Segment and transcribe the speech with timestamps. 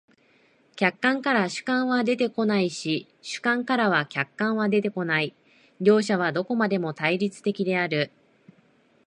[0.75, 5.35] 客観からは主観は出てこないし、主観からは客観は出てこない、
[5.79, 8.09] 両者はどこまでも対立的である。